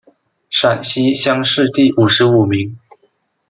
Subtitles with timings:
[0.49, 2.75] 陕西乡试第五十五名。